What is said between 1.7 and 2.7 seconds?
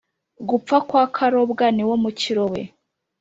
ni wo mukiro we;